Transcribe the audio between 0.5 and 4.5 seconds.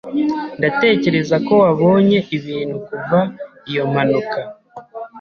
Ndatekereza ko wabonye ibintu kuva iyo mpanuka.